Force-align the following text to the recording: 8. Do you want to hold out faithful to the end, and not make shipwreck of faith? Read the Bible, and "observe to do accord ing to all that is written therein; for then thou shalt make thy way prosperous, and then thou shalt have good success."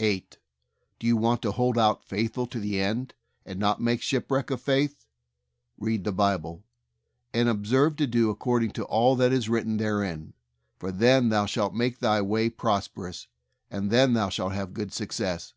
8. 0.00 0.36
Do 0.98 1.06
you 1.06 1.16
want 1.16 1.40
to 1.40 1.50
hold 1.52 1.78
out 1.78 2.04
faithful 2.04 2.46
to 2.48 2.60
the 2.60 2.78
end, 2.78 3.14
and 3.46 3.58
not 3.58 3.80
make 3.80 4.02
shipwreck 4.02 4.50
of 4.50 4.60
faith? 4.60 5.06
Read 5.78 6.04
the 6.04 6.12
Bible, 6.12 6.62
and 7.32 7.48
"observe 7.48 7.96
to 7.96 8.06
do 8.06 8.28
accord 8.28 8.64
ing 8.64 8.72
to 8.72 8.84
all 8.84 9.16
that 9.16 9.32
is 9.32 9.48
written 9.48 9.78
therein; 9.78 10.34
for 10.76 10.92
then 10.92 11.30
thou 11.30 11.46
shalt 11.46 11.72
make 11.72 12.00
thy 12.00 12.20
way 12.20 12.50
prosperous, 12.50 13.28
and 13.70 13.90
then 13.90 14.12
thou 14.12 14.28
shalt 14.28 14.52
have 14.52 14.74
good 14.74 14.92
success." 14.92 15.54